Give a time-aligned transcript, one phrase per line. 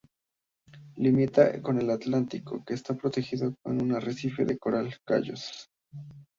[0.97, 5.69] Limita con el Atlántico, que está protegida por un arrecife de coral, cayos.